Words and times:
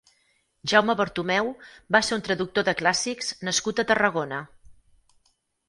Jaume 0.71 0.95
Bartomeu 1.01 1.51
va 1.97 2.01
ser 2.09 2.17
un 2.17 2.25
traductor 2.29 2.67
de 2.71 2.75
clàssics 2.81 3.31
nascut 3.51 3.85
a 3.85 3.89
Tarragona. 3.95 4.43